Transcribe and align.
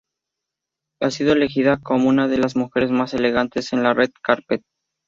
Ha 0.99 1.11
sido 1.11 1.33
elegida 1.33 1.77
como 1.79 2.09
una 2.09 2.27
de 2.27 2.39
las 2.39 2.55
mujeres 2.55 2.89
más 2.89 3.13
elegantes 3.13 3.71
en 3.71 3.83
la 3.83 3.93
Red 3.93 4.09
Carpet. 4.23 4.63